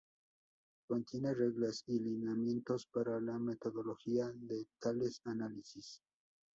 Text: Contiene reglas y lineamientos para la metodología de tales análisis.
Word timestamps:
Contiene 0.87 1.31
reglas 1.35 1.83
y 1.85 1.99
lineamientos 1.99 2.87
para 2.87 3.19
la 3.19 3.37
metodología 3.37 4.31
de 4.33 4.65
tales 4.79 5.21
análisis. 5.25 6.01